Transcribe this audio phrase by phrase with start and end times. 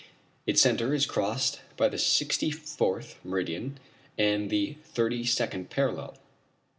[0.47, 3.79] Its centre is crossed by the sixty fourth meridian
[4.17, 6.17] and the thirty second parallel.